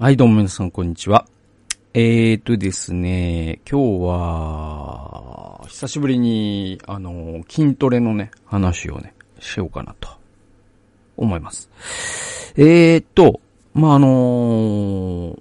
[0.00, 1.26] はい、どうも皆さん、こんにちは。
[1.92, 10.08] えーとですね、今日は、久しぶりに、あの、筋トレのね、話をね、しようかなと、
[11.16, 11.68] 思います。
[12.56, 13.40] えーと、
[13.74, 15.36] まあ、あの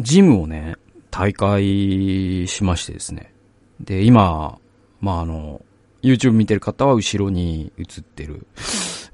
[0.00, 0.76] ジムをね、
[1.10, 3.34] 大会しましてですね。
[3.80, 4.58] で、今、
[5.02, 5.60] まあ、あの、
[6.02, 8.46] YouTube 見てる方は後ろに映ってる、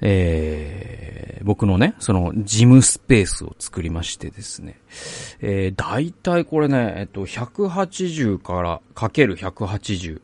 [0.00, 4.80] えー、僕のね、その、ジムスペースを作りましてですね。
[5.40, 10.20] えー、大体これね、えっと、180からかける180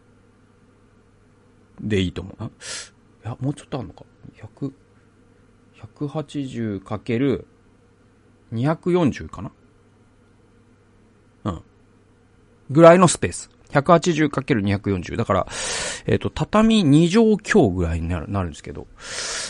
[1.81, 2.47] でいいと思うな。
[2.47, 2.51] い
[3.25, 4.05] や、もうちょっとあるのか。
[4.59, 4.73] 100、
[5.97, 7.47] 180かける
[8.53, 9.53] 240かな
[11.45, 11.63] うん。
[12.71, 13.51] ぐらいのスペース。
[13.73, 15.17] 180×240。
[15.17, 15.47] だから、
[16.07, 18.87] えっ、ー、と、畳2畳強ぐらいになる、なるんですけど、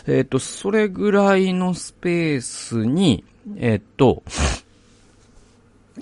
[0.07, 3.25] えっ、ー、と、それぐらいのスペースに、
[3.57, 4.23] えっ、ー、と、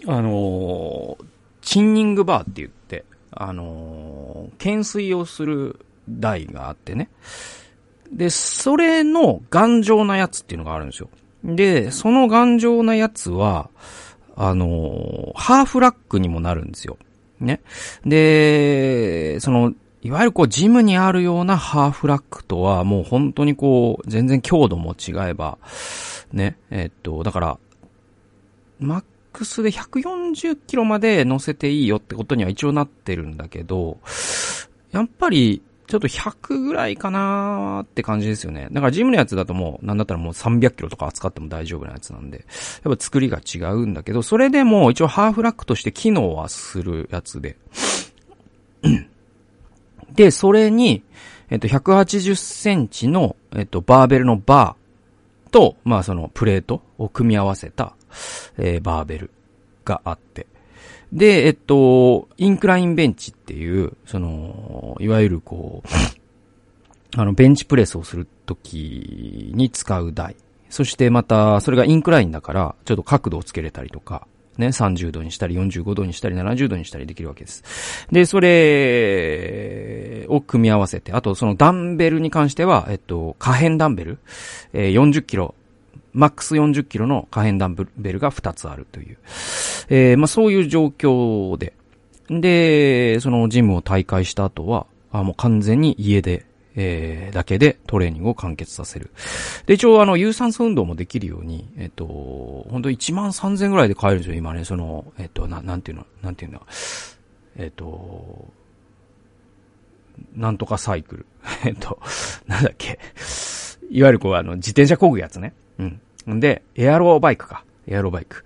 [0.07, 1.19] あの
[1.63, 7.11] チンニングバーって言って、あの懸垂をする台があってね。
[8.13, 11.11] で、それの頑丈なやつっていうのがあるんですよ。
[11.45, 13.71] で、その頑丈なやつは、
[14.35, 16.97] あのハーフラックにもなるんですよ。
[17.41, 17.61] ね。
[18.05, 19.73] で、その、
[20.03, 25.59] いわゆるこう、ジムにあるようなハーフラックとは、もう本当にこう、全然強度も違えば、
[26.33, 27.59] ね、えっと、だから、
[28.79, 33.99] マックスで140キロまで乗せていいよってことには一応なってるんだけど、
[34.93, 38.69] やっぱり、ちょっと100ぐらいかなーって感じですよね。
[38.71, 42.45] だからジムのやつだともう、なんだったらもう300キロとか扱っても大丈夫なやつなんで、
[42.85, 47.57] やっぱ作りが違うんだけど、それでも一応ハーフラックとして機能はするやつで。
[50.13, 51.03] で、それに、
[51.49, 57.95] えっと、180センチの、えっと、バーベルのバーと、まあそのプレートを組み合わせた、
[58.59, 59.31] えー、バーベル
[59.87, 60.47] があって。
[61.13, 65.89] で、えっと、インクラインベンチっていう、その、いわゆるこう、
[67.17, 70.37] あの、ベンチプレスをするときに使う台。
[70.69, 74.27] そしてまた、それがインクラインだから、ちょっと角度をつけれたりとか、
[74.59, 78.07] ね、30度にしたり、45度にしたり、70度にしたりできるわけです。
[78.13, 84.19] で、それを組み合わせて、あとそのダンベルに関しては、えっと、可変ダンベル、
[84.73, 85.55] えー、40キロ
[86.19, 89.19] マックス40キロの可変ダンベルが2つあるという。
[89.89, 91.75] えー、まあそういう状況で。
[92.29, 99.13] で、そのジムを大会した後は、あもう完全に家で、えー、だけでトレーニングを完結させる。
[99.67, 102.05] で、一応あの、有酸素運動もできるように、えっ、と、
[102.69, 106.63] 本当1万3000ぐらいで買えるんですよ、今ね、その、えっ、と、な、なんていうの、なんていうの、
[107.57, 108.49] えっ、と、
[110.35, 111.27] なんとかサイクル。
[111.65, 112.01] えっと、
[112.49, 112.99] なんだっけ。
[113.91, 115.55] いわゆるこう、あの、自転車こぐやつね。
[115.79, 116.01] うん。
[116.35, 117.65] んで、エアロバイクか。
[117.87, 118.45] エアロバイク。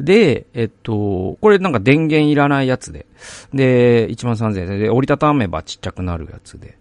[0.00, 3.06] で、えっと、これなんか電源いらないやつで。
[3.52, 6.78] で、1万3000円で、折りたためばちっちゃくなるやつで。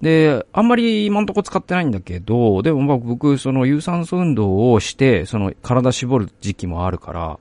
[0.00, 7.38] で、あんまり今んとこ使ってないんだけど、でもまあ僕、その有酸素運動をして、その体絞る時期もあるから、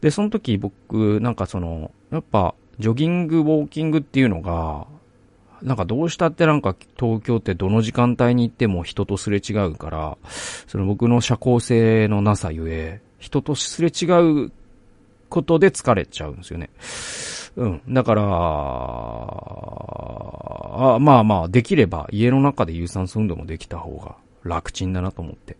[0.00, 4.86] で、その時僕、なんかその、やっぱ、ジョギング、ウォーキングっていうのが、
[5.62, 10.18] なんかどうしたってなんか東京ってどの時間帯に行っても人とすれ違うから、
[10.66, 14.06] その僕の社交性のなさゆえ、人とすれ違
[14.46, 14.52] う
[15.28, 16.70] ことで疲れちゃうんですよね。
[17.56, 17.82] うん。
[17.88, 18.22] だから、
[20.94, 25.56] あまあまあ、できれば家の中で有酸素運動もできた方が楽ちんだなと思って。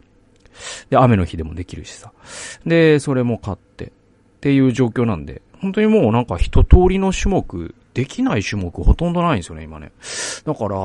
[0.90, 2.12] で、雨の日でもできるしさ。
[2.66, 3.86] で、それも買って。
[3.86, 3.88] っ
[4.42, 9.92] ていう状況なんで、本当にもうなんか一通りの種目できない種目ほとんどないんですよね、今ね。
[10.44, 10.76] だから、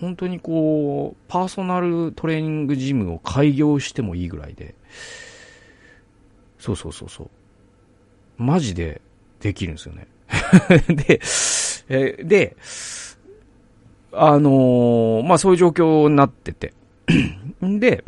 [0.00, 4.74] 本当にこう、パーソナルトレーニングジムを開業してもいいぐらいで、
[6.58, 7.30] そうそうそうそう。
[8.42, 9.00] マジで
[9.40, 10.06] できるんですよね。
[10.88, 11.20] で、
[11.88, 12.56] えで、
[14.12, 16.72] あのー、まあそういう状況になってて。
[17.64, 18.04] ん で、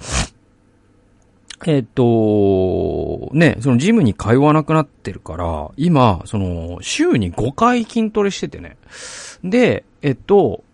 [1.67, 8.77] えっと、ね、そのジムに通わなくなってるから、今、その、週に5回筋トレしててね。
[9.45, 10.65] で、えっと、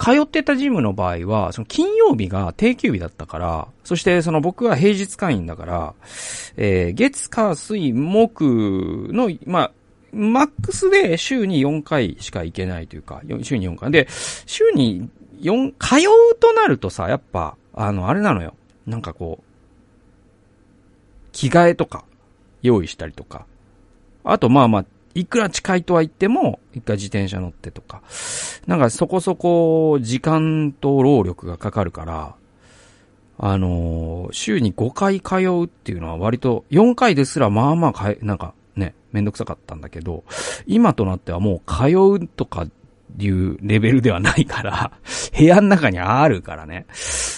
[0.00, 5.94] 通ってたジムの場合は、その金曜日が定休日だったから、そしてその僕は平日会員だから、
[6.56, 9.72] えー、月、火、水、木の、まあ、
[10.12, 13.90] マックスで週に4回しか行けないというか、週に4回。
[13.90, 14.08] で、
[14.46, 15.08] 週に
[15.42, 15.96] 4、通
[16.32, 18.54] うとなるとさ、やっぱ、あの、あれなのよ。
[18.90, 19.44] なんかこう、
[21.32, 22.04] 着替えとか
[22.62, 23.46] 用意したりとか。
[24.24, 24.84] あとまあまあ、
[25.14, 28.02] いくら近いとは言っても、一回自転車乗ってとか。
[28.66, 32.34] なんかそこそこ時間と労力がかかるから、
[33.38, 40.24] あのー週に5回通うっていうのは割と、4回ですらまあまあかえ、なんかね、めんどくさかったんだけど、
[40.66, 42.66] 今となってはもう通うとか
[43.10, 44.92] ていうレベルではないから、
[45.36, 46.86] 部屋の中にあるからね。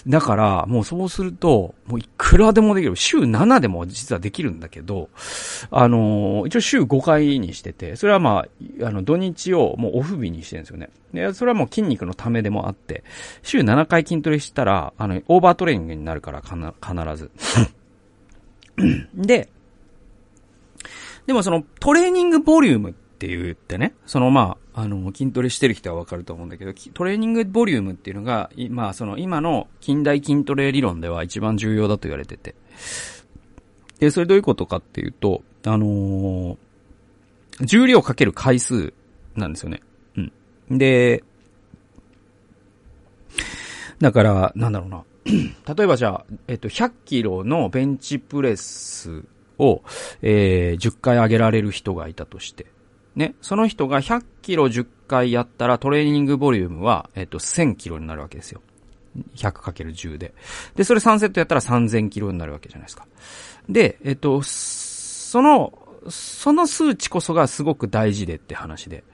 [0.07, 2.97] だから、もうそうすると、もういくらでもできる。
[2.97, 5.09] 週7でも実はできるんだけど、
[5.71, 8.45] あのー一応週5回にしてて、それはま
[8.83, 10.91] あ、あの、土日をもうオフ日にしてるんですよね。
[11.13, 13.05] で、それはもう筋肉のためでもあって、
[13.43, 17.31] 週7回筋トレしたら、あの、オーバートレーニングになるから、かな、必ず。
[19.15, 19.49] で、
[21.27, 32.55] でもそのトレーニングボリュームって言ってね、そのまあ、あの、筋トレしてる人はわかると思うんだけど、トレーニングボリュームっていうのが、まあその今の近代筋トレ理論では一番重要だと言われてて。
[33.99, 36.57] で、それどういうことかっていうと、あのー
[37.61, 38.93] 重量かける回数
[39.37, 39.81] なんですよね。
[40.17, 40.79] うん。
[40.79, 41.23] で、
[44.01, 45.05] だから、なんだろうな。
[45.25, 49.25] 例えばじゃあ、えっと、100キロのベンチプレス
[49.59, 49.83] を、
[50.23, 52.67] えー、10回上げられる人がいたとして、
[53.15, 58.63] ね、その人が100キロ10回やったらトレーニングボリュームは、えっと、1000キロになるわけですよ。
[59.37, 60.35] 100×10 で。
[60.75, 63.07] で、それ3セットやったら3000キロになるわけじゃないですか。
[63.69, 65.79] で、えっと、その、
[66.09, 69.05] その数値こそがすごく大事でって話で。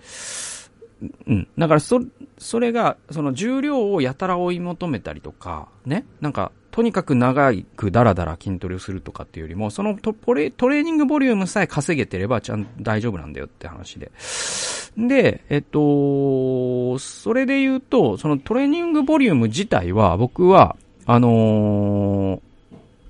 [1.26, 1.48] うん。
[1.58, 2.00] だから、そ、
[2.38, 6.06] それが、その重量をやたら追い求めたりとか、ね。
[6.20, 14.12] なんか、とにかく長くダラダラ筋トレをするとかっていうよりも、そのトレトレーニングボリュームさえ稼げてれば、ちゃん大丈夫なんだよって話で。
[14.96, 22.40] で、えっと、それで言うと、そのトレーニングボリューム自体は、僕は、あのー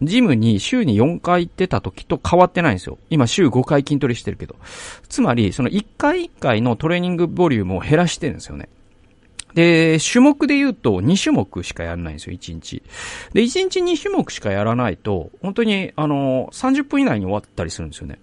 [0.00, 2.96] ジムに週に4回行ってた時と変わってないんですよ。
[3.10, 4.56] 今週5回筋トレしてるけど。
[5.10, 8.70] つまり、その1回1回のトレーニングボリュームを減らしてるんですよね。
[9.54, 12.82] で、種目で言うと2種目しかやらないんですよ、1日。
[13.32, 18.18] で、1日2種目しかやらないと、本当に、あの、30分以内に終わったりするんですよね。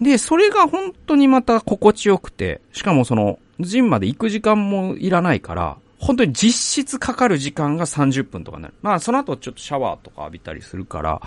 [0.00, 8.74] で、それが本当にまた心地よくて、しかもその、ジムまで行く時間もいらないから、本当に実質かかる時間が30分とかになる。
[8.82, 11.22] まあ、その後ちょっとシャワーとか浴びたりするから、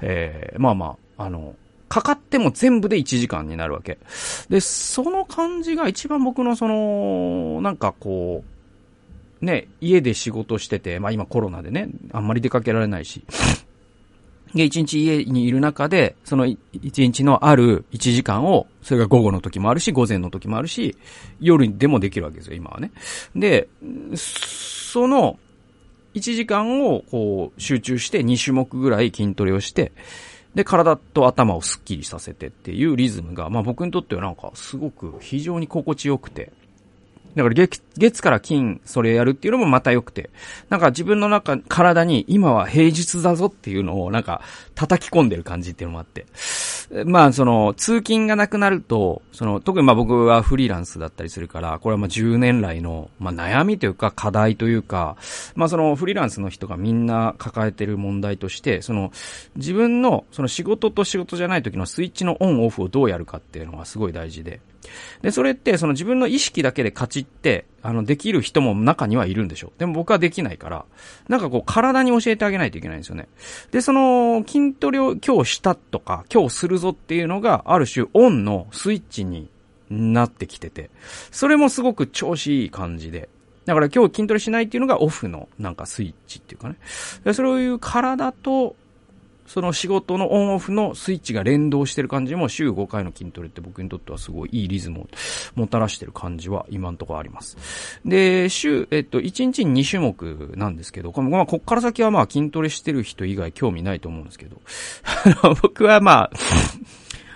[0.00, 1.56] えー、まあまあ、あの、
[1.88, 3.98] かかっても全部で1時間になるわけ。
[4.48, 8.59] で、その感じが一番僕のその、なんかこう、
[9.40, 13.24] ね、家で仕事してて、まあ今コロナでね、あんまり出かけられないし、
[14.54, 20.96] で、一日家にいる中で、その一日のある1時間を、それが午後の時もあるし、午前の時もあるし、
[21.40, 22.90] 夜でもできるわけですよ、今はね。
[23.36, 23.68] で、
[24.14, 25.38] その、
[26.14, 29.92] 1時間をこう集中して2種目ぐらい筋トレをして、
[30.54, 36.52] で、体と頭をスッキリさせてっていうリズムが、まあ僕にとってはなんかすごく非常に心地よくて、
[37.36, 40.30] だから月、月から金、それやるっていうのもまた良くて、
[40.68, 44.42] なんか自分の中、体に今は平日だぞっていうのをなんか
[44.74, 46.26] 叩き込んでる感じっていうのもあって。
[47.04, 55.16] まあその、通勤がなくなると、その、特にまあ僕はフリーランスだったりするから、これはまあ10年来の、まあ悩みというか課題というか、
[55.54, 59.12] まあそのフリーランスの人がみんな抱えてる問題として、その、
[59.54, 64.60] 自分のその仕事と仕事じゃない時のスイッチのオンオフをどうやるかっていうのがすごい大事で。
[65.22, 69.72] で、それって、その自分の意識だけでカチって、あの、できる人も中にはいるんでしょう。
[69.78, 70.84] でも僕はできないから、
[71.28, 73.28] なんかこう、体に教えてあげないといけないんですよね。
[73.70, 79.48] で、その、筋トレを今日したとか、今日するぞっていうのが、ある種、オンのスイッチに
[79.90, 80.90] なってきてて、
[81.30, 83.28] それもすごく調子いい感じで。
[83.66, 86.76] だから今日筋トレしないっていうのがオフのなんかスイッチっていうかね。
[87.24, 88.74] でそういう体と
[89.52, 95.06] その仕事のオンオフのスイッチが連動してる感じも週5回の筋トレって僕にとってはすごいいいリズムを
[95.56, 97.56] もたらしてる感じは今のところあります。
[98.04, 104.60] で、週、えっと、1日に2種目なんですけど、こまあ、こっから先はまあ筋トレしてる人以外興味ないと思うんですけど、
[105.42, 106.30] あ の僕はまあ、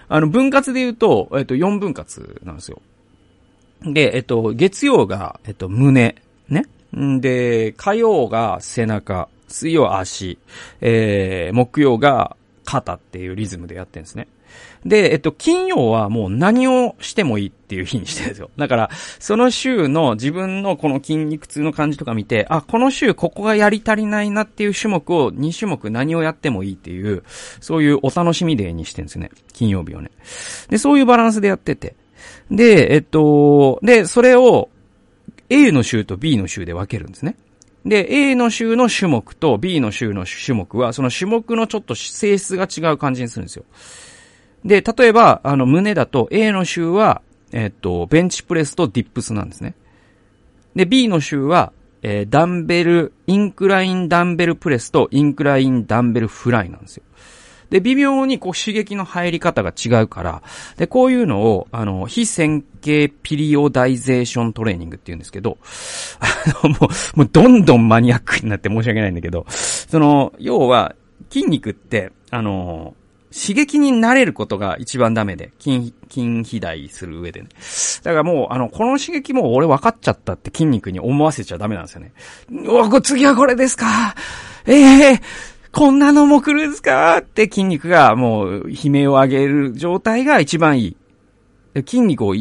[0.09, 2.80] あの、分割で言うと、えっと、4分割なんですよ。
[3.83, 6.14] で、えっと、月曜が、えっと、胸、
[6.49, 6.66] ね。
[6.97, 10.39] んで、火曜が背中、水曜は足、
[10.81, 14.29] えー、木曜が肩っていうリズムでやってるんですね。
[14.85, 18.51] で、えっと、金曜はもう何をしてもいいっていう日にしてるんですよ。
[18.59, 27.25] だから、その週の自分のこの筋肉痛の感じとか見て、あ、この週ここがやり足りないなっていう種目を2種目何をやってもいいっていう、
[27.61, 29.31] そういうお楽しみデーにしてるんですよね。
[29.53, 30.11] 金曜日をね。
[30.69, 31.95] で、そういうバランスでやってて。
[32.51, 34.69] で、えっと、で、それを
[35.49, 37.37] A の週と B の週で分けるんですね。
[37.85, 43.64] で、A の週の種目と B の週の種目は、その種目のちょっと性質が違う感じにするんですよ。
[44.64, 47.21] で、例えば、あの、胸だと A の週は、
[47.53, 49.75] えっと、ベンチプレスとディップスなんですね。
[50.75, 51.73] で、B の週は、
[52.03, 57.03] えー、ダンベル、インクラインダンベルプレスとインクラインダンベルフライなんですよ。
[57.71, 60.42] で、微妙にこう刺激の入り方が違うから、
[60.76, 65.59] で、こういうのを、あの、非線形ピリオダイゼーショントレーニングって言うんですけど、
[66.21, 66.76] あの、も
[67.14, 70.94] う、もうどんどんマニアックになって申し訳ないんだけど、その、要は、
[71.30, 72.94] 筋肉って、あの、
[73.35, 77.49] 刺激に慣れることが一番ダメで、筋、筋肥大する上でね。
[78.04, 82.12] だからもう、あの、この刺激も俺分かっちゃったって筋肉に思わせちゃダメなんですよね。
[82.52, 84.14] うわ、次はこれですか
[84.66, 85.21] ええー、
[85.75, 90.97] こんなのも来るんすかって筋肉がもう悲鳴を上げる状態が一番いい。
[91.85, 92.37] 筋肉を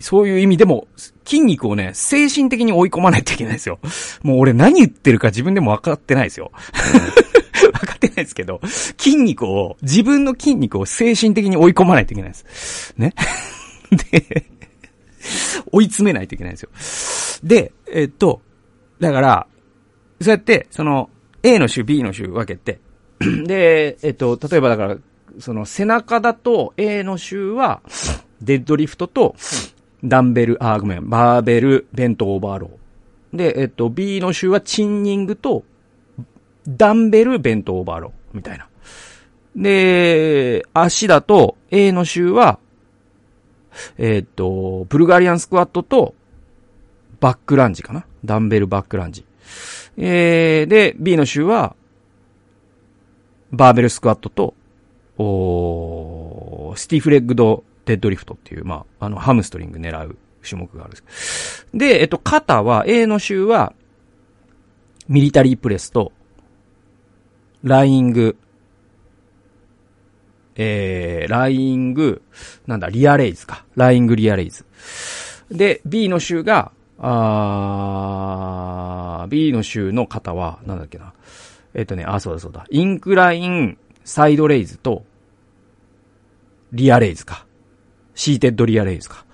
[0.00, 0.88] そういう意味でも、
[1.26, 3.78] 筋肉をね、精神的に追い込まないといけないですよ。
[4.24, 6.50] もう俺何言ってるか自分でも分かってないですよ。
[7.60, 8.62] 分かってないですけど、
[8.96, 12.94] 筋肉を、自分の筋肉を精神的に追い込まないといけないです。
[12.96, 13.12] ね？
[14.10, 14.46] で、
[15.70, 17.46] 追い詰めないといけないんですよ。
[17.46, 18.40] で、えっと、
[18.98, 19.46] だから、
[20.22, 21.10] そうやって、その、
[21.42, 22.80] A の週、B の週分けて、
[23.46, 24.96] で、えっと、例えばだから、
[25.38, 27.80] その背中だと A の週は、
[28.40, 29.34] デッドリフトと、
[30.04, 33.36] ダンベル、あ、ごめん、バーベル、ベントオーバーロー。
[33.36, 35.64] で、えっと、B の種はチンニングと、
[36.68, 38.68] ダンベル、ベントオーバーロー、みたいな。
[39.56, 42.58] で、足だと、A の週は、
[43.96, 46.14] えっと、ブルガリアンスクワットと、
[47.20, 49.24] バックランジかなダンベルバックランジ。
[49.96, 51.76] えー、で、B の週は、
[53.52, 54.54] バーベルスクワットと、
[55.18, 61.66] おスティッフレッグドデッドリフトっていう、まあ、あの、ハムストリング狙う種目があるんです。
[61.74, 63.74] で、えっと、肩は、A の週は、
[65.08, 66.12] ミリタリープレスと、
[67.62, 68.36] ライング、
[70.56, 72.22] えー、ライング、
[72.66, 73.64] なんだ、リアレイズか。
[73.74, 74.64] ライングリアレイズ。
[75.50, 76.72] で、B の週が、
[77.04, 81.12] あー、B の週の方は、なんだっけな。
[81.74, 82.64] えっ、とね、あ、そうだそうだ。
[82.70, 85.04] インクライン、サイドレイズと、
[86.72, 87.44] リアレイズか。
[88.14, 89.24] シーテッドリアレイズか。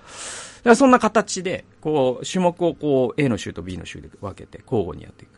[0.63, 5.31] かそんな形で、こう、種目をこう、A の州と B の州で分けて、交互にやっていく。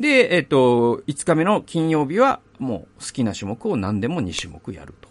[0.00, 5.08] で、えっ、と、5日目の金曜日は、もう好きな種目を何でも2種目やると。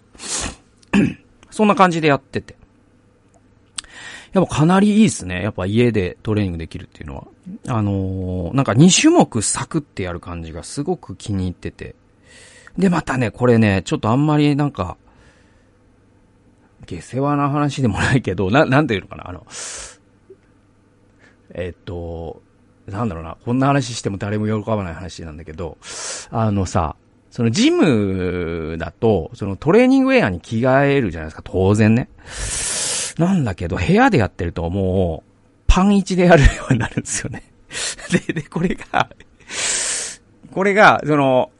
[1.51, 2.55] そんな感じでやってて。
[4.34, 5.41] やっぱかなりいいですね。
[5.41, 7.27] やっぱ家でトレーニングできるっていうのは。
[7.67, 11.96] あのー、なんか2種目サクってやる感じがすごく気に入ってて。
[12.77, 14.98] で、またね、これね、ちょっとあんまりなんか、
[16.86, 19.46] 下世話な話でもないけど、な、なんていうのかな、あの、
[21.53, 22.41] えっと、
[22.86, 25.77] なんだろうな、こんな話しても誰も喜ばない話なんだけど、
[26.29, 26.96] あのさ、
[27.31, 32.10] そのジムだと、そのトレーニングウェアに着替えるじゃないですか、当然ね。
[33.17, 35.29] なんだけど、部屋でやってるともう、
[35.67, 37.43] パン1でやるようになるんですよね。
[38.27, 39.09] で、で、これが
[40.57, 41.51] これが、その、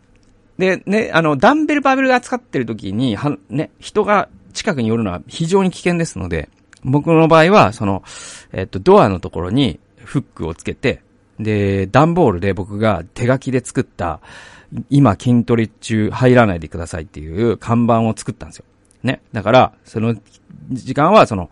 [0.58, 6.50] で、ね、あの、ダンベルバーベルが扱ってる時に、は、ね、人が近くに寄るのは非常に危険ですので、
[6.84, 8.04] 僕の場合は、その、
[8.54, 11.02] えっと、ドアのところにフックをつけて、
[11.40, 14.20] で、段ボールで僕が手書きで作った、
[14.90, 18.66] 今筋トレ中入らないでくださいっていう看板を作ったんですよ。
[19.08, 19.22] ね。
[19.34, 20.16] だから、その
[20.70, 21.50] 時間はその、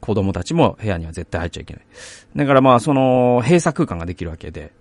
[0.00, 1.82] 子供たちも部屋には絶対入っちゃいけない。
[2.36, 4.72] だからまあ、その、閉鎖空間ができるわけで、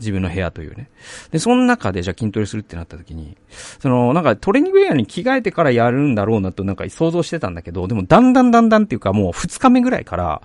[0.00, 0.90] 自分の部屋というね。
[1.30, 3.36] で、その中でじゃあ筋トレするってなった時に、
[3.78, 10.42] その、なんかトレーニングウェアに着替えてからやるんだろうなとなんか想像してたんだけど、でもだんだんだんだんっていうかもう2日目ぐらいから、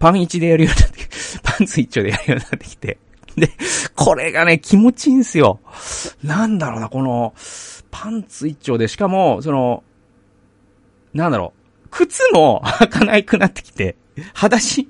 [0.00, 1.08] パン1でやるようになって、
[1.44, 2.98] パンツ1丁でやるようになってきて、
[3.36, 3.50] で、
[3.94, 5.60] これがね、気持ちいいんすよ。
[6.24, 7.34] なんだろうな、この、
[7.90, 9.84] パンツ1丁で、しかも、その、
[11.18, 11.52] なんだろ
[11.84, 13.96] う、靴も 履かないくなってきて、
[14.34, 14.88] 裸足。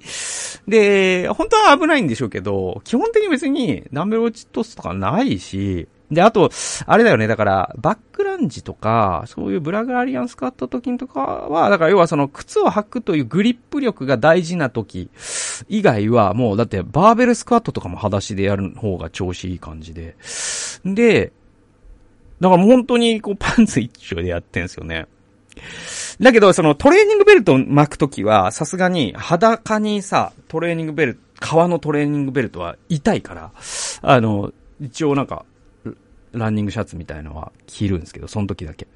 [0.66, 6.50] で、本当は危ないんでしょうけど、基本的に別にダンベル落ちトスとかないし、で、あと、
[6.86, 15.10] あれだよね、だから、バックランジとか、そういうブラグラリアンスカット時とかは、だから要はその靴を履くというグリップ力が大事な時
[15.68, 20.16] 以外は、もうだってバーベルスクワットとかも裸足でやる方が調子いい感じで。
[20.84, 21.32] で、
[22.40, 25.06] だからもう本当にこうパンツ一丁でやってんすよね。
[26.20, 33.52] だけど、そのトレーニングベルトを巻くときは、さすがに裸にさ、トレーニングベルト、革のトレーニングベルトは痛いから、
[34.02, 35.44] あの、一応なんか、
[36.32, 38.86] ランニングシャツみたいのは着るんですけど、その時だけ。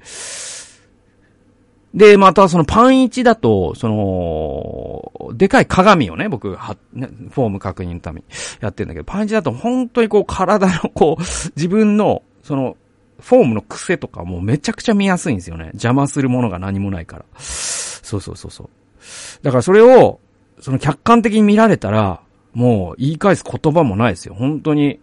[1.93, 8.25] で、またそのパン1だと、その、でかい鏡をね、僕、は、ね、フォーム確認のために
[8.61, 11.21] やってるんだけど、パン1だと本当にこう体のこう、
[11.55, 12.77] 自分の、その、
[13.23, 15.67] フォームの癖とかもめちゃくちゃ見やすいんですよね。
[15.67, 17.25] 邪魔するものが何もないから。
[17.39, 18.69] そうそうそうそう。
[19.43, 20.19] だからそれを、
[20.59, 22.21] その客観的に見られたら、
[22.53, 24.35] もう言い返す言葉もないですよ。
[24.35, 24.99] 本当に、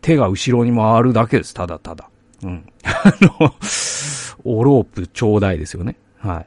[0.00, 2.10] 手が後ろに回るだけです、ただただ。
[2.42, 2.66] うん。
[2.82, 3.54] あの、
[4.42, 5.94] おロープちょうだいですよね。
[6.18, 6.46] はい。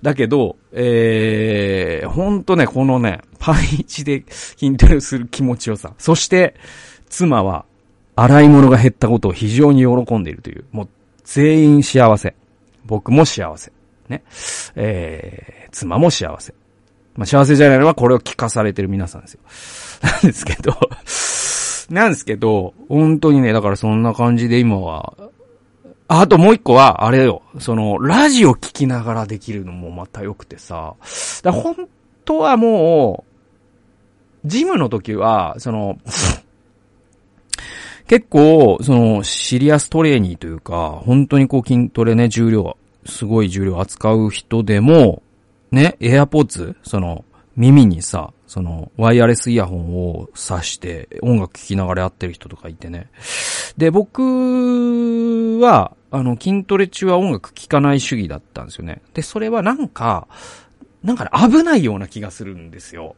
[0.00, 5.92] だけど、えー、ほんとね、このね、パン1で筋トレする気持ちよさ。
[5.98, 6.54] そして、
[7.10, 7.65] 妻は、
[8.16, 10.88] 洗い物が減ったことを非常に喜んでいるという、もう、
[11.24, 12.34] 全員幸せ。
[12.86, 13.72] 僕も幸せ。
[14.08, 14.22] ね。
[14.74, 16.54] えー、妻も幸せ。
[17.14, 19.40] まあ、幸せじゃないのはこれを聞かされてる皆さんですよ。
[20.02, 20.76] なんですけど
[21.90, 25.14] なんですけど、本当にね、だからそんな感じで今は、
[26.08, 30.94] あともう一個は、あれよ、その、ラジオ聞きながらできるのもまた良くてさ、
[31.42, 31.88] だ本
[32.24, 33.24] 当はも
[34.44, 35.98] う、ジムの時は、その、
[38.06, 45.22] 結構、その、シリアストレーニーというか、本当にこう筋トレね、重量、すごい重量扱う人でも、
[45.72, 47.24] ね、エアポッツその、
[47.56, 53.10] 耳にさ、その、ワイヤレスイヤホンを挿して音楽聴きながらやってる人とかいてね。
[53.76, 59.02] で、僕は、あの、筋トレ中は音楽聴かない主義だったんですよね。
[59.14, 60.28] で、それはなんか、
[61.02, 63.16] なんかね、危ないような気がするんですよ。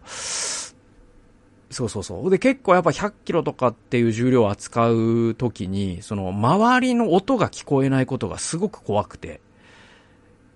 [1.70, 2.30] そうそうそう。
[2.30, 9.40] で、結構やっぱ100キロとかっていう重量を扱うときに、その、周りの音が聞こえないことがすごく怖くて。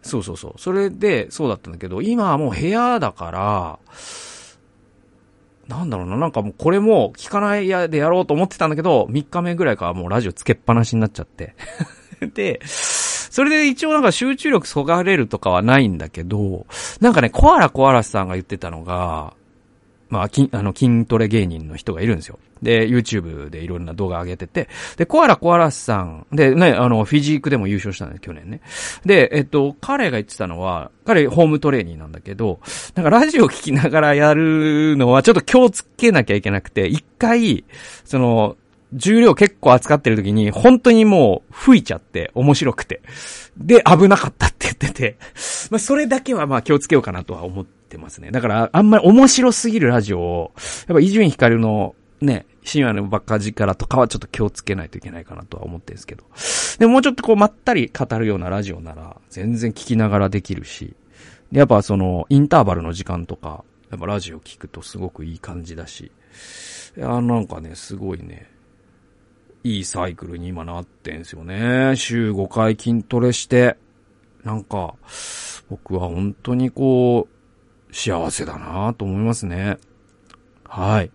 [0.03, 0.55] そうそうそう。
[0.57, 3.79] それで、そうだったんだけど、今はもう部屋だから、
[5.69, 11.55] なんだろうな、なんかもうこれも聞かないやでやろうと思ってたんだけど、3日目ぐらいからもうラジオつけっぱなしになっちゃって。
[12.35, 16.67] で、それで一応なんか集中力そがれるとかはないんだけど、
[17.01, 19.35] なんかね、コアラコアラさんが言ってたのが、
[20.13, 22.39] まあ、筋、あの、筋トレ芸人の人がいるんですよ。
[22.61, 28.61] で、YouTube でいろんな動画上げてて、で、コアラコアラスさん、で、ね、あの、フィジークでも優勝したんです、去年ね。
[29.07, 32.61] で、えっと、彼が言ってたのは、彼、ホームトレーニーなんだけど、
[32.95, 37.65] なんかラジオ聞きながらやるのはちょっと気をつけなきゃいけなくて、一回、
[38.05, 38.59] その、
[38.93, 43.03] 重量結構扱ってる時に、本当にもう吹いちゃって、面白くて。
[43.57, 45.17] で、危なかったって言ってて、
[45.71, 48.31] まあ、それだけはまあ気をつけようかなとは思ってますね。
[48.31, 50.53] だから、あんまり面白すぎるラジオを、
[50.89, 56.25] やっぱ伊集院光のね、深夜のバカ力とかはちょっと気をつけないといけないかなとは思ってるんですけど。
[56.79, 60.95] でももうちょっとこうまったり語るようなラジオなら、全然聞きながらできるし、
[61.51, 66.13] やっぱその、インターバルの時間とか、やっぱラジオ聞くとすごくいい感じだし、
[66.97, 68.49] いや、なんかね、すごいね、
[69.65, 71.95] いいサイクルに今なってんすよね。
[71.97, 73.77] 週5回筋トレして、
[74.45, 74.95] なんか、
[75.71, 79.79] 僕は本当にこう、幸せだなと思いますね。
[80.65, 81.11] はい。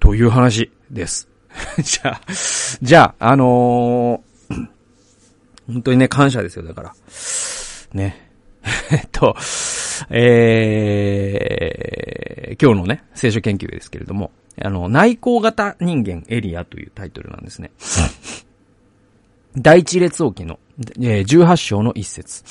[0.00, 1.28] という話です。
[1.82, 2.20] じゃあ、
[2.80, 4.68] じゃあ、あのー、
[5.66, 6.94] 本当にね、感謝ですよ、だから。
[7.92, 8.30] ね。
[8.90, 9.36] えっと、
[10.10, 17.70] えー、今日のね、聖書研究ですけれども、あの、内向型人間エリアというタイトルなんですね。
[19.56, 20.58] 第一列王記の、
[20.98, 22.44] えー、18章の一節。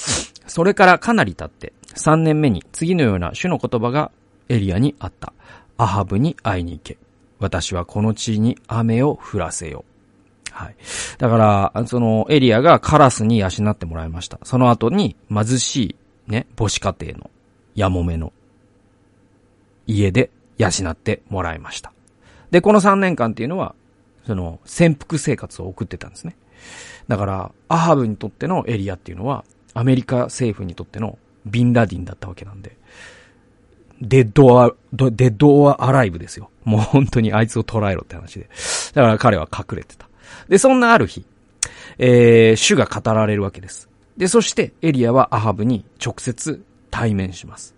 [0.47, 4.11] それからかなり経って、3年目に次のような主の言葉が
[4.49, 5.33] エリアにあった。
[5.77, 6.97] アハブに会いに行け。
[7.39, 10.53] 私はこの地に雨を降らせよう。
[10.53, 10.75] はい。
[11.17, 14.39] だから、そのエリアがカラスに養ってもらいました。
[14.43, 15.95] その後に貧しい
[16.31, 17.31] ね、母子家庭の
[17.75, 18.31] やもめの
[19.87, 21.90] 家で養ってもらいました。
[22.51, 23.75] で、この3年間っていうのは、
[24.25, 26.35] その、潜伏生活を送ってたんですね。
[27.07, 32.77] だから、アハブにとってのエリアっていうのは、アメリカ政府にとってのビンラディンだったわけなんで、
[34.01, 36.49] デッドア、デッドアアライブですよ。
[36.63, 38.49] もう本当にあいつを捉えろって話で。
[38.93, 40.09] だから彼は隠れてた。
[40.49, 41.25] で、そんなある日、
[41.99, 43.89] えー、主が語られるわけです。
[44.17, 47.75] で、そしてエリアはアハブに直接対面します。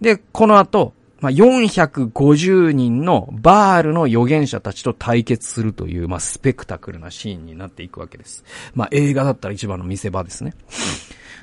[0.00, 8.44] で、この後、まあ、450人のバールの預言者たちと対決するという、まあ、スペクタクルなシーンになっていくわけです。
[8.74, 10.54] まあ、映画だったら一番の見せ場ですね。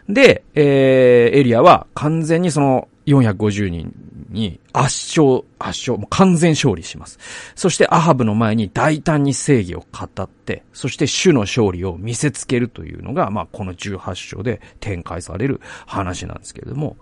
[0.10, 3.94] で、えー、エリアは完全にその450人
[4.30, 7.18] に圧勝、圧勝、もう完全勝利します。
[7.56, 16.98] そしてアハブの前に大胆に正義を語って、そして主の勝利を見せつけるというのが、まあこの18章で展開される話なんですけれども、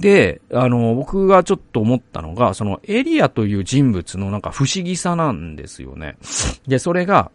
[0.00, 6.16] で、あの、僕がちょっと思ったのが、そのエリアという人物のなんか不思議さなんですよね。
[6.66, 7.30] で、それが、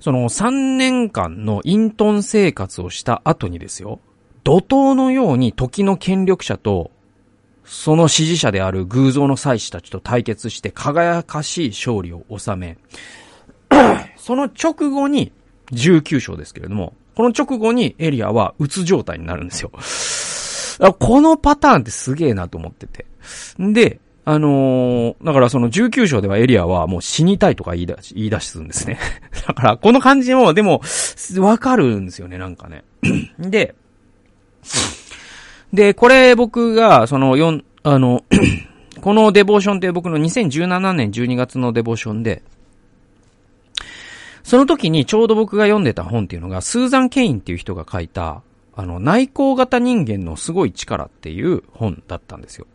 [0.00, 4.00] その3年間の隠遁生活をした後にですよ、
[4.42, 6.90] 怒涛のように時の権力者と、
[7.64, 12.78] その支持者である偶像の祭司たちと対決して輝かしい勝利を収め、
[14.16, 15.32] その直後に、
[15.72, 19.70] 19章ですけれども、この直後にエリアは鬱状態になるんですよ。
[20.80, 23.06] このパターンってすげえなと思ってて。
[23.58, 28.98] で、あのー、だからその19章ではエリアはもう死にたいとか言い出し、言い出しすんですね。
[29.46, 30.82] だからこの感じも、でも、
[31.38, 32.84] わかるんですよね、なんかね。
[33.38, 33.74] で、
[35.72, 38.24] で、これ僕が、その、四、あの、
[39.00, 42.42] このデボーションって僕の2017年12月のデボーションで、
[44.42, 48.42] その時にちょうど僕が読んでた本っていうのが、スーザン・ケインっていう人が書いた、
[48.80, 52.66] あの、内向型人間のすごい力っていう本だったんですよ。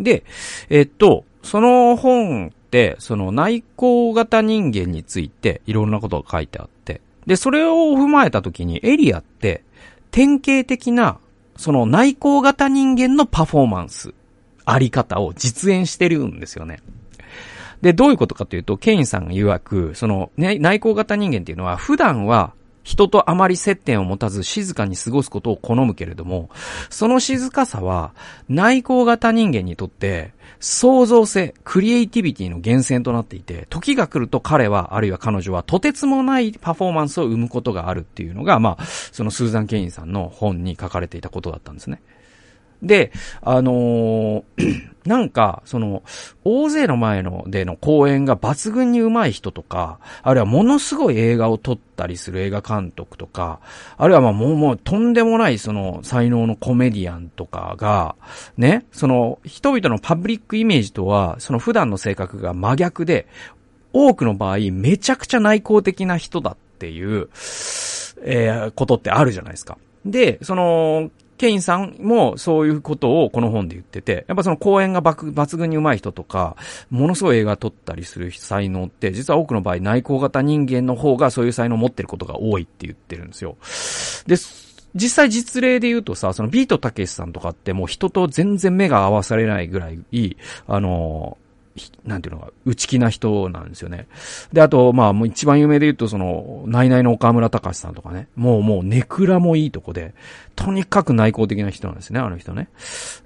[0.00, 0.24] で、
[0.70, 9.64] えっと、その本って、その内向型人間についていろんなことが書いてあって、で、それを踏まえた時にエリアって
[10.12, 11.18] 典型的な
[11.56, 14.14] その内向型人間のパフォーマンス、
[14.64, 16.80] あり方を実演してるんですよね。
[17.82, 22.54] で、どういうことかというと、ケインさんが曰く、その、ね、内向型人間っていうのは、普段は
[22.86, 26.50] 人とあまり接点を持たず静かに過ごすことを好むけれども、
[26.88, 28.14] その静かさは
[28.48, 42.00] 内向型人間にとって創造性、クリエイティビティの源泉となっていて、時が来ると彼は、あるいは彼女はとてつもないパフォーマンスを生むことがあるっていうのが、まあ、そのスーザン・ケインさんの本に書かれていたことだったんですね。
[42.82, 43.12] で、
[43.42, 46.02] あのー、 なんか、その、
[46.44, 53.60] 大勢の前のでの公演が抜群に上手い人とか、あるいはものすごい映画を撮ったりする映画監督とか、
[53.96, 58.16] あるいはまあもう、もうとんでもないその才能のコメディアンとかが、
[58.56, 63.28] ね、その人々のパブリックイメージとは、その普段の性格が真逆で、
[63.92, 67.28] 多くの場合、めちゃくちゃ内向的な人だっていう、
[68.22, 69.78] えー、ことってあるじゃないですか。
[70.04, 76.56] で、その、ケインさんもそういうことをこの本で言ってて、やっぱその講演が抜群に上手い人とか、
[76.90, 83.56] ものすごい映画撮ったりする才能って、実は多くの場合内向型人間の方がそういう才能を持ってることが多いって言ってるんですよ。
[84.26, 84.36] で、
[84.94, 91.36] 実際実例で言うとさ、そのビートたけしさんとかってもう人と全然目が合わされないぐらい、あの、
[92.04, 94.06] なんていうのか、内気な人なんですよね。
[94.52, 98.28] で、あと、まあ、もう一番有名で言うと、その、ナイナイの岡村隆さんとかね。
[98.36, 100.14] もう、もう、ネクラもいいとこで、
[100.54, 102.68] とにかく内向的な人なんですね、あの人ね。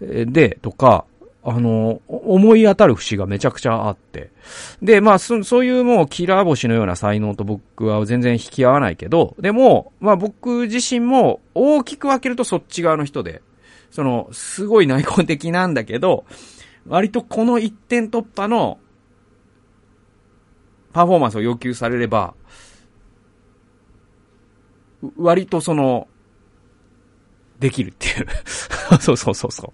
[0.01, 1.05] で、とか、
[1.43, 4.31] あの、思い当たる節がめちゃくちゃあって。
[4.83, 13.41] で、まあ、そそういうもうキラー星のような才能と僕は全然引き合わないけど、でも、まあ僕自身も大きく分けるとそっち側の人で、
[13.91, 16.25] その、すごい内向的なんだけど、
[16.87, 18.79] 割とこの一点突破の
[20.93, 22.35] パフォーマンスを要求されれば、
[25.17, 26.09] 割とその、
[27.59, 28.27] できるっていう
[29.01, 29.73] そうそうそうそ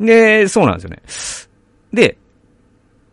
[0.00, 0.04] う。
[0.04, 1.02] で、そうなんですよね。
[1.92, 2.18] で、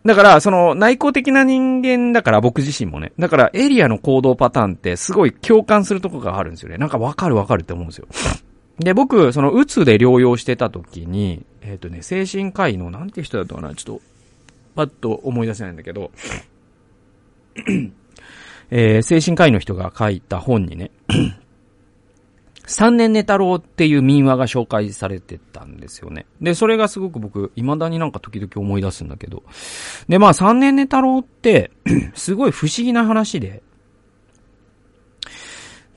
[0.04, 3.14] だから、その内向的な人間だから僕自身もね。
[3.20, 6.78] だからエリアの行動パターンってすごい共感するとこがあるんですよね。
[6.78, 8.08] なんかわかるわかるって思うんですよ。
[8.80, 14.02] で、僕、その、うつで療養してた時に、えっ、ー、とね、精神科医の、なんて人だったかな、ちょっと、
[14.76, 16.12] パッと思い出せないんだけど、
[18.72, 20.92] えー、精神科医の人が書いた本にね、
[22.66, 26.26] 三年寝太郎っていう民話が紹介されてたんですよね。
[26.42, 29.44] で、それがすごく僕、未だになんか時々思い出すんだけど。
[30.08, 31.72] で、まあ三年寝太郎って、
[32.16, 33.62] すごい不思議な話で、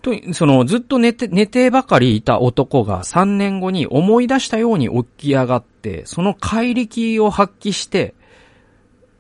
[0.05, 8.15] と、その、ずっと寝て、寝てばかりいた男が3年後に思い出したように起き上がって、その怪力を発揮して、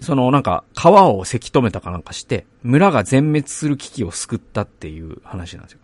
[0.00, 5.78] そのなんか川をせき止めたかなんかして、村が全滅する危機を救ったっていう話なんですよ。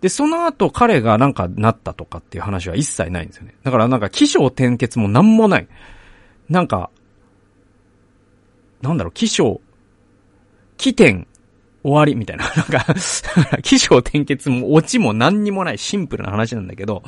[0.00, 3.54] で、その後彼がなんかなったとかっていう話は一切ないんですよね。
[3.62, 5.68] だからなんか気象転結もなんもない。
[6.48, 6.90] なんか、
[8.80, 9.60] なんだろう、気象、
[10.78, 11.28] 起点
[11.82, 12.44] 終わりみたいな。
[12.56, 17.02] なんか起承転結もオチも何にもないシンプルな話なんだけど、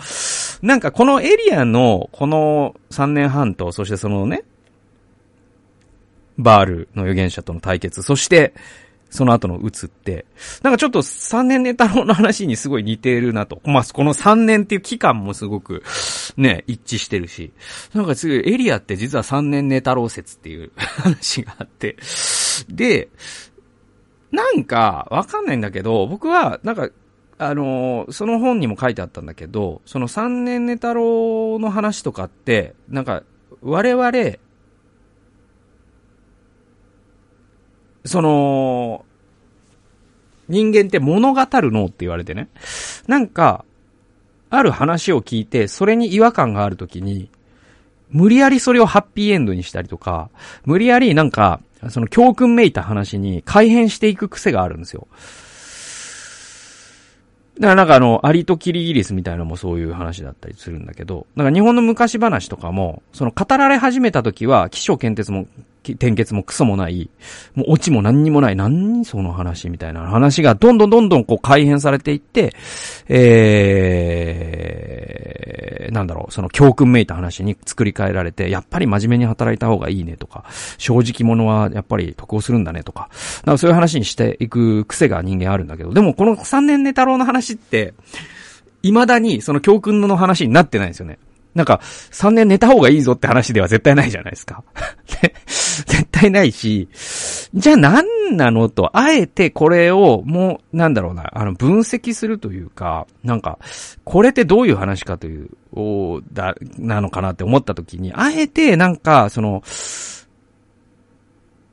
[0.62, 4.44] なんかこのエリアのこの3年半と、そしてそのね、
[6.38, 8.54] バールの預言者との対決、そして、
[9.12, 10.24] その後の打つって、
[10.62, 13.60] なんかちょっと3年ネタの話にすごい似てるなと。
[13.64, 15.82] まあ、この3年っていう期間もすごく、
[16.38, 17.52] ね、一致してるし。
[17.92, 21.96] なんかすごいエリアって実は3年ネタロー説っていう 話があって。
[22.70, 23.10] で、
[24.32, 26.88] なんか、わかんないんだけど、僕は、なんか、
[27.38, 33.22] あのー、その本にも書いてあったんだけど、その三年ネタロウの話とかって、なんか、
[33.60, 34.12] 我々、
[38.04, 39.04] その、
[40.48, 42.48] 人間って物語る脳って言われてね。
[43.06, 43.64] なんか、
[44.50, 47.30] ある話を聞いて、それに違和感があるときに、
[48.10, 50.30] 無理やりそれをハッピーエンドにしたりとか、
[50.64, 55.08] 無理やりなんか、その教訓めいた話に改変していく癖があるんですよ。
[57.58, 65.46] だからなんかあの、アリとキリギリスみたいなのもそういう話だったりするんだけど、なんか日本の昔話とかも、その語られ始めた時は、起承検鉄も、
[65.90, 67.10] 転結もクソもない、
[67.54, 72.54] もうオチも何にもない、何その話みたいな話がどんどんどんどんこう改変されていって、
[73.08, 80.44] えー、なんだろう、その教訓めいた話に作り変えられて、やっぱり真面目に働いた方がいいねとか、
[80.78, 83.08] 正直者はやっぱり得をするんだねとか、
[83.44, 87.94] なんかそういう話にしていく癖が人間あるんだけど、でもこの三年寝太郎の話って、
[88.82, 91.18] 未だにその教訓の話になってないんですよね。
[91.54, 94.64] なんか、3年寝た方がいいぞって話では絶対ないじゃないですか。
[96.30, 96.88] ないし、
[97.54, 103.58] じゃあ何なのと、あえてこれをもう、なんだろうな、あの、分析するというか、なんか、
[104.04, 109.62] これってどういう話かという、おだ、なのかなって思った時に、あえてなんか、その、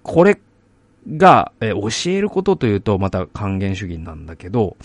[0.03, 0.39] これ
[1.17, 4.77] が、え、教えることというと、また還元主義なんだけど、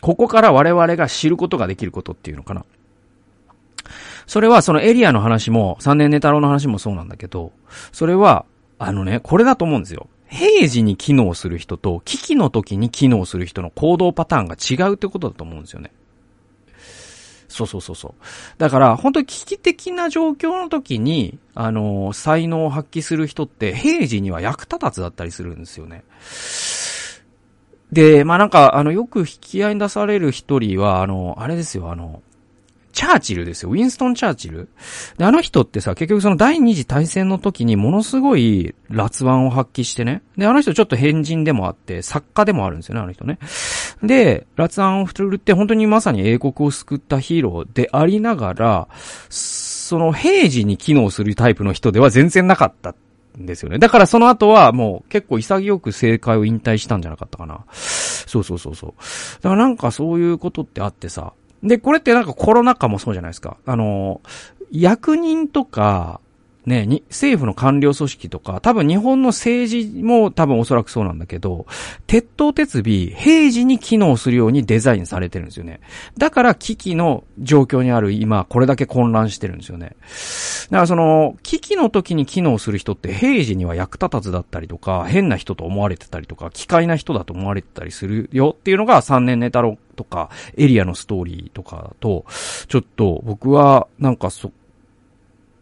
[0.00, 2.64] ここから我々が知ることができることっていうのかな。
[4.26, 7.52] それはそのエリアの話も、三年ネ太郎の話もそうなんだけど、
[7.92, 8.44] それは、
[8.82, 10.08] あのね、これだと思うんですよ。
[10.26, 15.92] 平時に機能する人と危機の時に機能する人の行動パターンが違うってことだと思うんですよね。
[17.46, 18.22] そうそうそうそう。
[18.56, 26.04] だから、本当に危機的な状況の時に、あの、才能を発揮する人って平時には役立たずだったりするんですよね。
[27.92, 32.22] で、まあなんか、あの、よく引き合いに出される一人は、あの、あれですよ、あの、
[32.92, 33.70] チャーチルですよ。
[33.70, 34.68] ウィンストン・チャーチル。
[35.18, 40.22] で、あの人ってさ、結局その第二次大戦の時にものすごい辣腕を発揮してね。
[40.36, 43.38] で、あの人ちょっと変人でもあって、作家でもあるんですよね、あの人ね。
[44.02, 48.88] で、辣腕を振るって本当にまさに英国を救ったヒーローでありながら、
[49.28, 52.94] その平時に機能するタイプの人では全然なかった
[53.38, 53.78] んですよね。
[53.78, 57.64] だからその後はもう結構潔く政界を引退したんじゃなかったかな。
[57.72, 58.94] そうそうそうそう。
[59.42, 61.32] だからなんかそういうことってあってさ。
[61.62, 63.56] で、これってなんかコロナ禍もそうじゃないですか。
[63.66, 64.20] あの、
[64.70, 66.20] 役人とか、
[66.66, 71.66] ね、に、政府の官僚組織とか、多分日本の政治も多分おそらくそうなんだけど、
[72.06, 72.82] 鉄頭鉄尾、
[73.16, 75.80] 平時に機能するようにデザインされてるんですよね。
[76.18, 79.96] だから危機の状況にある今、これだけ混乱してるんですよね。
[80.70, 92.24] だからその、危機の時に機能する人って平時には役立たずだったりとか、変な人と思われてたりとか、奇怪な人だと思われてたりするよっていうのが3年ネタロとか、エリアのストーリーとかだと、
[92.68, 94.50] ちょっと僕はなんかそ、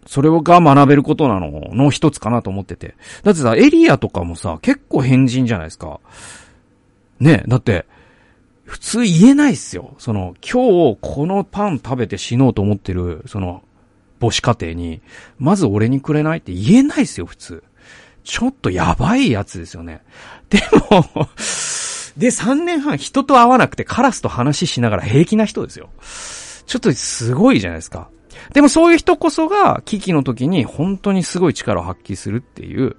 [0.09, 1.51] それが学べることなの？
[1.75, 2.95] の一つかなと思ってて。
[3.25, 6.01] だってさ、エリアとかもさ、結構変人じゃないですか。
[7.21, 7.85] ねだって、
[8.65, 9.95] 普通言えないっすよ。
[9.99, 13.63] その、今日このパン食べて死のうと思ってる、その、
[14.19, 15.03] 母子家庭に、
[15.39, 17.63] まず俺にくれないって言えないっすよ、普通。
[18.25, 20.01] ちょっとやばいやつですよね。
[20.49, 20.59] で
[20.91, 21.05] も
[22.17, 25.91] で、3年半人と会わなくてカラスと話しながら平気な人ですよ。
[26.67, 28.09] ちょっとすごいじゃないですか。
[28.53, 32.97] でもそういう人こそが危機の時に本当にすごい力を発揮するっていう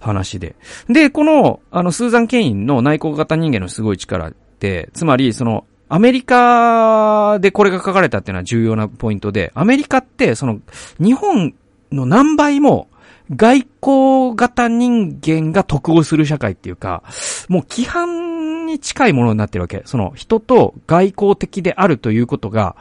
[0.00, 0.56] 話で。
[0.88, 10.60] で、この、あの、スーザン・ケインの内向型人間のすごい力って、つまり、その、アメリカでこれが書かれたっていうのは重要なポイントで、アメリカって、その、
[11.00, 11.54] 日本
[11.90, 12.88] の何倍も
[13.34, 17.02] 外交型人間が得をする社会っていうか、
[17.48, 19.82] もう規範に近いものになってるわけ。
[19.84, 22.76] その人と外交的であるということが、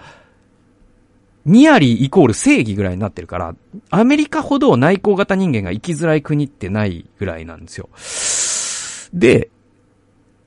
[1.50, 3.56] ニアリーイコール正義ぐらいになってるから、
[3.90, 7.90] アメリカほど内向型人間が生きづらい国ってないぐらいなんですよ。
[9.14, 9.50] で、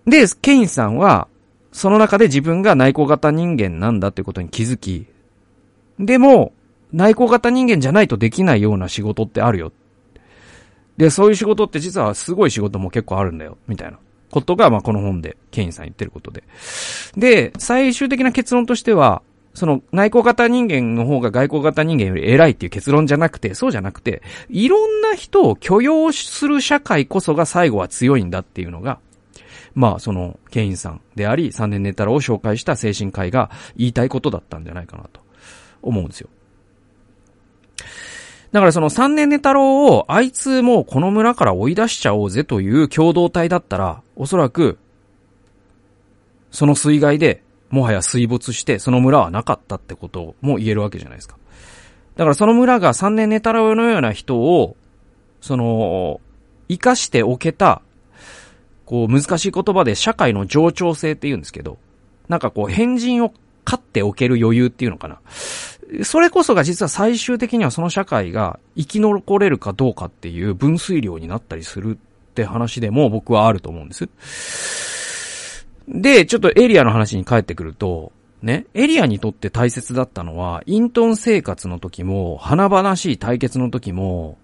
[0.07, 1.27] で、ケインさんは、
[1.73, 5.07] その中で自分が内向型人間なんだってことに気づき、
[5.99, 6.53] でも、
[6.93, 9.73] 内向型人間じゃないとできないような仕事ってあるよ。
[10.97, 13.99] で、そういう仕事って実はすごい仕事も結構あるんだよ、みたいな
[14.31, 16.45] ことが、まあ、この本で、ケインさん言ってることで。
[17.17, 19.23] で、最終的な結論としては、
[19.55, 28.99] その内向型人間の方が外向型人間より偉いっていう結論じゃなくて、そうじゃなくて、いろんな人を許容する社会こそが最後は強いんだっていうのが、
[29.75, 35.21] まあ、その、ケインさんであり、三年ネタロを紹介した精神科医が言いたいことだったんじゃないかなと
[35.83, 36.29] 思うんですよ。
[38.53, 44.79] だからその三年ネタロを、あいつもうこの村から追い出しちゃおうぜという共同体だったら、おそらく、
[46.51, 51.37] その水害でもはや水没して、その村はなかったってことも言えるわけじゃないですか。
[52.17, 54.77] だからその村が三年ネタラのような人を、
[55.41, 56.21] その、
[56.69, 57.81] 生かしておけた、
[58.85, 61.79] こう難しい言葉で社会の冗長性って言うんですけど、
[62.29, 63.33] なんかこう変人を
[63.65, 65.21] 飼っておける余裕っていうのかな。
[66.05, 74.09] それこそが実は最終的にはその社会が生き残れるかどうかっていう分水量になったりするって話でも僕はあると思うんです。
[75.89, 84.37] で、ちょっとエリアの話に帰ってくると、ね、エリアにとって大切だったのは、イントン生活の時も、華々しい対決の時も、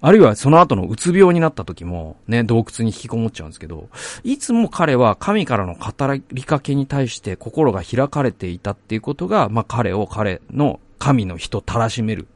[0.00, 3.88] あるいはその後のうつ病になった時も、ね、洞窟に引きこもっちゃうんですけど、
[4.22, 12.28] いつも彼は神からの語りかけに対して心が開かれていたっていうことが、まあ彼を彼の神の人たらしめる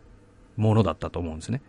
[0.57, 1.63] ものだったと思うんですね。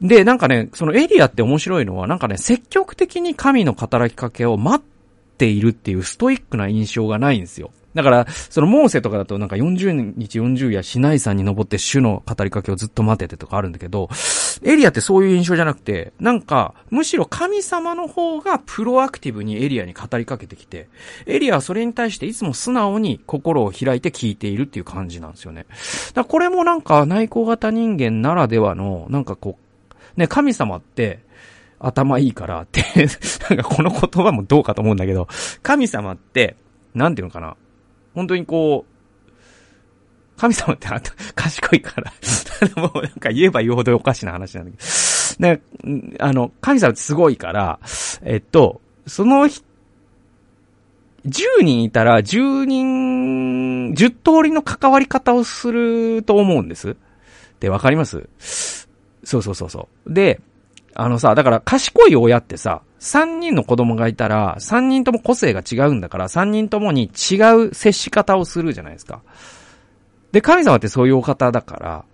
[0.00, 7.70] で、なんかね、そのエリアって面白いのは、なんかね、積極的に神の働きかけを待っているっていうストイックな印象がないんですよ。
[7.94, 14.08] だから、そのモーセとかだとなんか40日40夜シナイ山に登って主の語りかけをずっと待っててとかあるんだけど、
[14.62, 20.88] エリアってそういう印象じゃなくて、なんか、むしろ神様の方がプロアクティブにエリアに語りかけてきて、
[21.26, 25.66] エリアはそれに対していつも素直に心を開いて聞いているっていう感じなんですよね。
[26.14, 29.69] だこれもなんか内向型人間ならではの、なんかこう、
[30.20, 31.20] ね、神様って、
[31.80, 32.84] 頭いいからって
[33.48, 35.26] なんかこの言葉もどうかと思うんだけど、
[35.62, 36.56] 神様って、
[36.94, 37.56] なんていうのかな？
[38.14, 39.30] 本当にこう、
[40.38, 40.88] 神様って
[41.34, 42.12] 賢いから
[42.76, 44.82] もう なんか言えば言うほどおかしな話なんだけど。
[45.38, 45.62] ね、
[46.18, 47.78] あの、神様ってすごいから、
[48.22, 49.60] えっと、その10
[51.62, 56.96] 人いたら10人、10通りの関わり方をすると思うんです。
[57.60, 58.28] で、わかります？
[59.24, 60.12] そうそうそうそう。
[60.12, 60.40] で、
[60.94, 69.22] あのさ、だから賢い親ってさ、三人の子供がいたら、三人とも個性が違うんだから、三人ともに違う接し方をするじゃないですか。
[70.32, 72.04] で、神様ってそういうお方だから、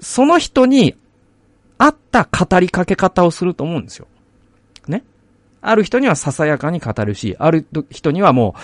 [0.00, 0.96] その人に
[1.78, 4.06] 合った語りかけ方をすると思うんですよ。
[5.68, 8.54] ある人にはささやかに語るし、ある人にはも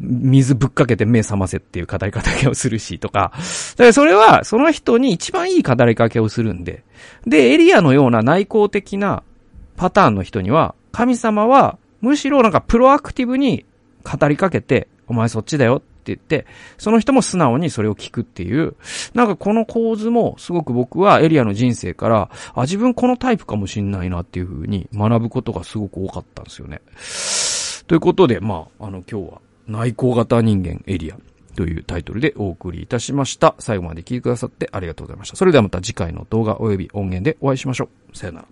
[0.00, 3.32] 水ぶっかけて目覚ませっていう語りかけをするしとか。
[3.32, 3.38] だ
[3.76, 6.82] からそれは、その人に一番いい語りかけをするんで。
[7.26, 9.22] で、エリアのような内向的な
[9.76, 13.66] パターンの人には、神様は、むしろなんかプロアクティブに
[14.02, 15.82] 語りかけて、お前そっちだよ
[16.14, 16.46] 言って、
[16.78, 18.74] その人も素直にそれを聞くっていう、
[19.14, 26.80] なんかこの構図もすごく僕はエリアの人生から、あ、自分このタイプかもしんないなっていう風に学ぶことがすごく多かったんですよね。
[27.86, 31.18] ということで、まあ、あの今日は内向型人間エリア
[31.56, 33.54] というタイトルでお送りいたしました。
[33.58, 35.36] 最後まで聞いてくださってありがとうございました。
[35.36, 38.16] それではまた次回の動画及び音源でお会いしましょう。
[38.16, 38.46] さよなら。